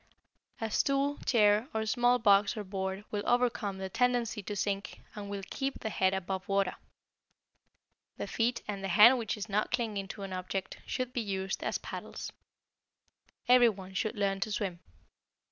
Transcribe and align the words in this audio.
A 0.59 0.71
stool, 0.71 1.19
chair, 1.27 1.67
or 1.75 1.85
small 1.85 2.17
box 2.17 2.57
or 2.57 2.63
board 2.63 3.05
will 3.11 3.21
overcome 3.27 3.77
the 3.77 3.87
tendency 3.87 4.41
to 4.41 4.55
sink 4.55 4.99
and 5.13 5.29
will 5.29 5.43
keep 5.51 5.77
the 5.79 5.91
head 5.91 6.11
above 6.11 6.47
water. 6.49 6.75
The 8.17 8.25
feet, 8.25 8.63
and 8.67 8.83
the 8.83 8.87
hand 8.87 9.19
which 9.19 9.37
is 9.37 9.47
not 9.47 9.69
clinging 9.69 10.07
to 10.07 10.23
an 10.23 10.33
object, 10.33 10.79
should 10.87 11.13
be 11.13 11.21
used 11.21 11.61
as 11.63 11.77
paddles. 11.77 12.31
Every 13.47 13.69
one 13.69 13.93
should 13.93 14.15
learn 14.15 14.39
to 14.39 14.51
swim. 14.51 14.79